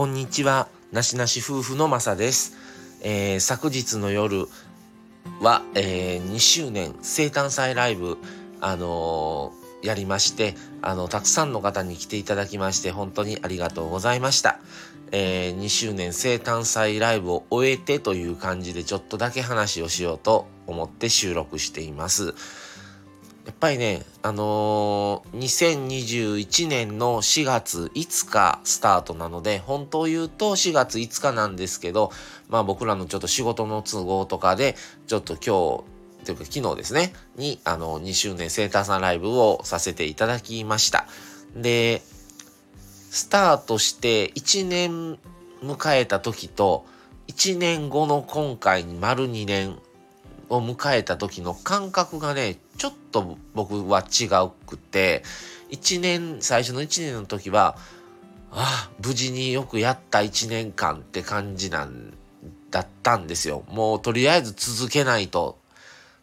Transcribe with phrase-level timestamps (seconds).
[0.00, 2.56] こんにちは、なしなし夫婦のまさです。
[3.02, 4.46] えー、昨日の夜
[5.42, 8.16] は、えー、2周年生誕祭ライブ、
[8.62, 14.58] あのー、やりまして、あの、たくさんの方に来ていただきまして、本当にありがとうございました。
[15.12, 22.34] え、2周年生誕祭ライブを終えてという感じで、ちょっとだけ話をしようと思って収録しています。
[23.46, 25.38] やっぱりね、あのー、
[25.88, 32.12] 2021年の4月5日スタートなので、本当言うと4月5日なんですけど、
[32.48, 34.76] まあ僕らのちょっと仕事の都合とかで、
[35.06, 41.06] ちょっと今日、というか昨日ですね、に、あの、2周年生誕さんライブをさせていただきました。
[41.56, 42.02] で、
[43.10, 45.18] スタートして1年
[45.62, 46.84] 迎えた時と、
[47.28, 49.78] 1年後の今回に丸2年
[50.50, 55.22] を迎えた時の感覚がね、ちょっと僕は違うくて、
[55.70, 57.76] 1年、最初の1年の時は、
[58.52, 62.12] ああ、無事によくやった1年間って感じなん
[62.70, 63.62] だったんですよ。
[63.68, 65.56] もうとりあえず続けないと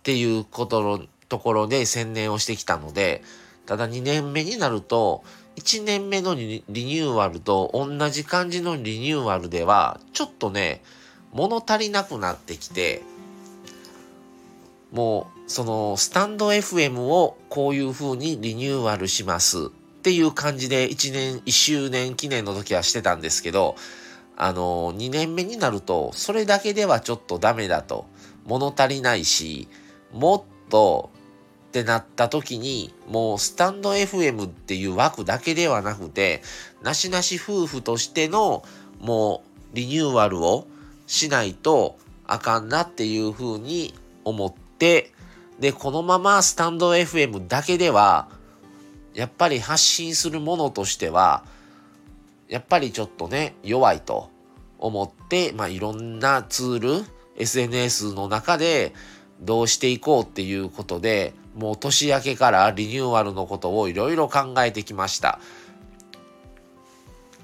[0.00, 3.22] っていうことのところで専念をしてきたので、
[3.66, 5.22] ただ2年目になると、
[5.56, 10.82] 1年目のリニューアルと同じ感じのリニューアルでは、ちょっとね、
[11.32, 13.02] 物足りなくなってきて、
[14.92, 19.70] もうそのスタンド FM をこういう風にリニューアルしますっ
[20.02, 23.76] ていう感じで1年1周年記念の時はしてたんですけど
[24.36, 28.06] あの2年目になるとそれだけではちょっとダメだと。
[28.46, 29.68] 物足りないし
[30.10, 31.10] もっと
[31.68, 36.42] ってなった時にもうスタンド FM っていう枠だけではなくて
[36.82, 38.64] なしなし夫婦としての
[39.00, 39.42] も
[39.74, 40.66] うリニューアルを
[41.06, 45.12] しないとあかんなっていう風に思って、で、
[45.72, 48.28] このままスタンド FM だけでは、
[49.14, 51.44] やっぱり発信するものとしては、
[52.48, 54.30] やっぱりちょっとね、弱いと
[54.78, 57.04] 思って、まあ、いろんなツール、
[57.36, 58.92] SNS の中で
[59.40, 65.40] どうしていこうっていうことで、もう年明けからリニューアルのことをいろいろ考えてきました。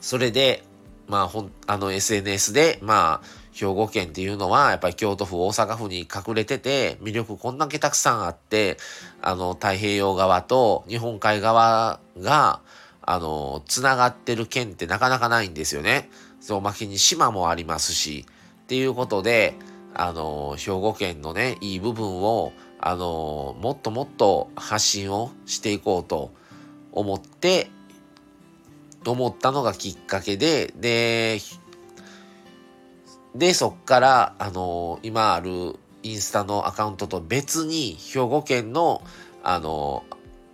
[0.00, 0.64] それで、
[1.12, 8.78] まあ、ほん、あの SNS で、まあ、兵庫県っていうのは、やっぱり京都府、大阪府に隠れてて、魅力こんだけたくさんあって、
[9.20, 12.62] あの、太平洋側と日本海側が、
[13.02, 16.08] あの、つながってる県ってなかなかないんですよね。
[16.40, 18.24] そう、まきに島もありますし、
[18.62, 19.54] っていうことで、
[19.92, 26.32] あの、兵庫県のね、いい部分を、あの、もっともっと発信をしていこうと
[26.90, 27.70] 思って、
[29.02, 31.38] と思ったのがきっかけで、で、
[33.34, 39.02] で、そっから、あの、今あるインスタのアカウントと別に、兵庫県の、
[39.42, 40.04] あの、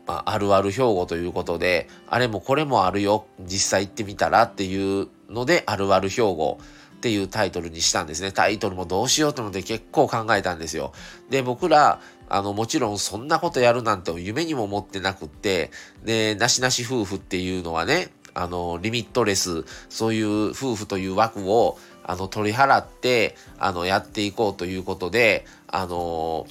[0.07, 6.59] まあ、あるある兵庫ということで、あれもこれもあるよ、実際行ってみたらっていうので、あるある兵庫
[6.97, 8.33] っていうタイトルにしたんですね。
[8.33, 10.93] タイトルもどうしようと思って結構考えたんですよ。
[11.31, 15.71] で、僕ら、あの、もちろんそんなことやるなんて夢にも思ってなくって、
[16.05, 26.47] で、なしなし夫婦っていうのはね、あの、リミットレス、そういう夫婦という枠を、あの、取り払って、あの、やっていこうということで、あの、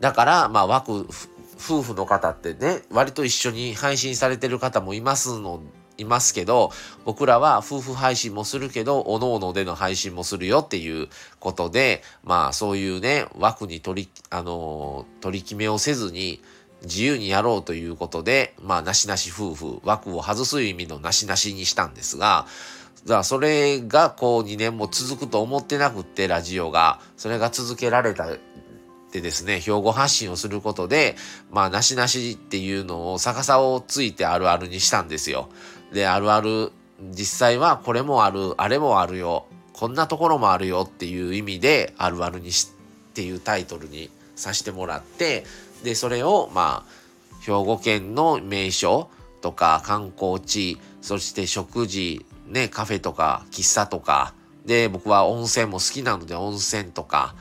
[0.00, 1.06] だから、まあ、枠、
[1.58, 5.60] 夫婦の方ってね、割と一緒に配信されてる方もいますの、
[5.98, 6.70] いますけど、
[7.04, 11.08] 僕らは夫婦配信もするけど、おのおのでの配信もするよっていう
[11.40, 16.40] ことで、まあ、そういうね、枠に取り、あの、取り決めをせずに、
[16.82, 22.46] 自由にやろうということで、まあ、なしなし夫婦、枠を外す意味のなしなしにしたんですが、
[23.04, 27.00] だからそれがこう2年も続くと思ってなくって、ラジオが。
[27.16, 28.38] それが続けられたっ
[29.12, 31.16] てですね、標語発信をすることで、
[31.50, 35.48] まあ、なしなしっていうのを逆さをついてあるあるにしたんですよ。
[35.92, 36.72] で、あるある、
[37.10, 42.72] 実際はこれもある、あれもあるよ、こんなところもあるよっていう意味で、あるあるにし
[43.10, 45.44] っていうタイトルにさせてもらって、
[45.82, 46.96] で、それを、まあ、
[47.40, 49.08] 兵庫県の名所
[49.40, 54.34] とか観光地、そして食事、ね、カフェとか喫茶とか、
[54.64, 57.34] で、僕は温泉も好きなので温泉とか、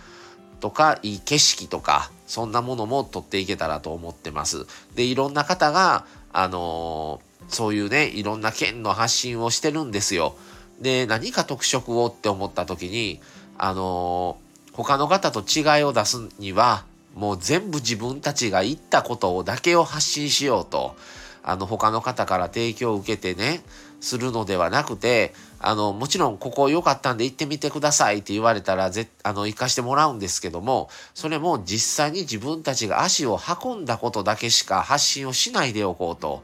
[0.60, 4.66] とか、いい景色とか、そんなものも撮っていけたらと思ってます。
[4.96, 10.36] で、いろんな方が、あのー、そういうね、いろんな県の発信をしてるんですよ。
[10.82, 13.22] で、何か特色をって思った時に、
[13.58, 16.84] あのー、他の方と違いを出すには、
[17.16, 20.96] もう全部自分たちが言ったことをだけを発信しようと、
[21.44, 23.64] あの、他の方から提供を受けてね、
[24.02, 36.44] するのではなくて、あの、もちろんここ良かったんで行ってみてくださいって言われたら、ぜ、あの、行かしてもらうんですけども、それも実際に自分たちが足を運んだことだけしか発信をしないでおこうと。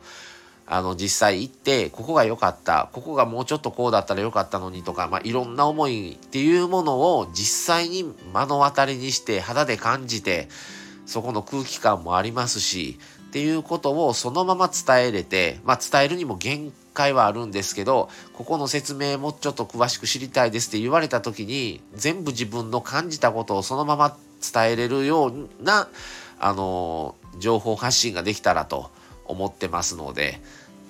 [0.68, 10.48] あの、実際行って、ここが良かった、ここがもうちょっとこうだったら良かったのにとか、まあ、いろんな思いっていうものを実際に目の当たりにして肌で感じて、
[11.06, 12.98] そこの空気感もありますし、
[13.32, 24.18] っていうことをそのまま伝えれて、まあ、伝えるにも限界はあるんですけど、ここの説明もちょっと詳しく知りたいですって言われた時に、全部自分の感じたことをそのまま
[24.54, 25.88] 伝えれるような、
[26.40, 28.90] あの、情報発信ができたらと。
[29.32, 30.40] 思ってますので、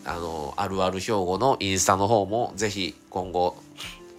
[0.05, 3.55] あの、あるある兵庫のインスタの方もぜひ今後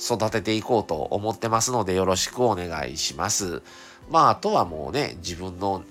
[0.00, 3.62] 育てていこうと思ってますのでよろしくお願いします。
[4.10, 5.82] まあ、あとはもうね、自分の、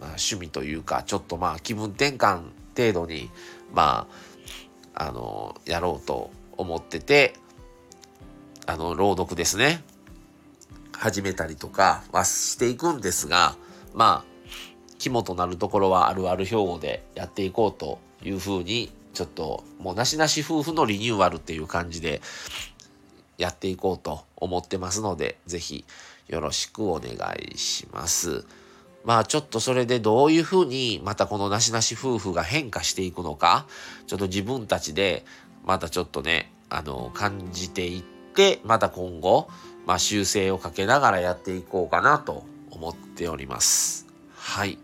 [0.00, 2.42] まあ、趣味というか、ちょっとまあ気分転換
[2.76, 3.30] 程度に、
[3.72, 4.06] ま
[4.94, 7.34] あ、あの、やろうと思ってて、
[8.66, 9.82] あの、朗読ですね。
[10.92, 13.56] 始めたりとかはしていくんですが、
[13.94, 14.37] まあ、
[14.98, 22.20] 肝となるところはあるある兵庫でやっていこうというふうに、ちょっともうなしなし夫婦のリニューアルっていう感じで
[23.36, 25.84] やっていこうと思ってますので、ぜひ
[26.28, 27.12] よろしくお願
[27.52, 28.44] いします。
[29.04, 33.66] まあちょっとそれでどういうふうにまたこのなしなし夫婦が変化していくのか、
[34.06, 35.24] ちょっと自分たちで
[35.64, 38.02] またちょっとね、あの、感じていっ
[38.34, 39.48] て、また今後、
[39.86, 44.07] まあ修正をかけながらやっていこうかなと思っております。
[44.48, 44.72] はい。
[44.72, 44.76] っ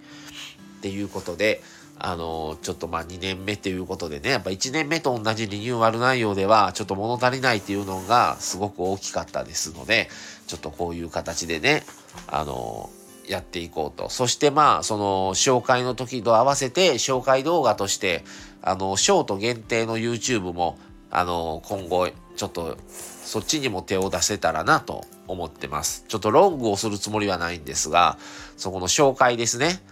[0.83, 1.63] ていうことで、
[1.99, 10.11] あの、ちょっとまあ2年目ということでね、やっぱ1年目と同じリニューアル内容では、ちょっと物足りないっていうのがすごく大きかったですので、
[10.47, 11.85] ちょっとこういう形でね、
[12.27, 12.91] あの、
[13.27, 14.11] やっていこうと。
[14.11, 18.23] そしてまあ、その、紹介の時と合わせて、紹介動画として、
[18.61, 20.79] あの、ショート限定の YouTube も、
[21.11, 26.05] あの、今後、ちょっと、そっちにも手を出せたらなと思ってます。
[26.09, 28.19] ちょっとロングをするつもりはないんですが、
[28.57, 29.83] そこの紹介ですね。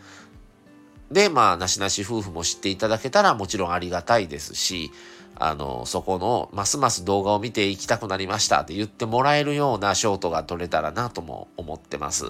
[1.10, 4.90] で、まあ、なしなし夫婦も知っていただけたらもちろんありがたいですし、
[5.36, 12.26] あの、そこの、ますます動画を見ていきたくなりましたって言ってもらえるようなショートが撮れたらなとも思ってます。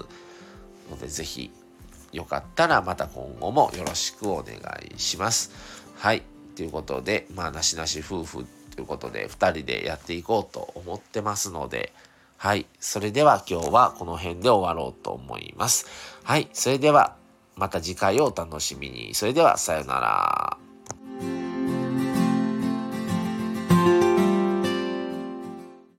[0.89, 1.51] ので、ぜひ、
[2.11, 4.55] よかったらまた今後もよろしくお願
[4.95, 5.51] いします。
[5.97, 6.21] はい。
[6.55, 11.93] ということで、まあ、なしなし夫婦ということで、2人でやっていこうと思ってますので、
[12.37, 12.65] はい。
[12.79, 15.85] それでは今日はこの辺で終わろうと思います。
[16.23, 16.49] はい。
[16.53, 17.15] それでは、
[17.55, 19.13] また次回をお楽しみに。
[19.13, 20.62] それでは、さようなら。